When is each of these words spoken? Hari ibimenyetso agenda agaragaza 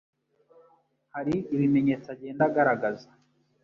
Hari 1.15 1.35
ibimenyetso 1.53 2.07
agenda 2.15 2.41
agaragaza 2.49 3.07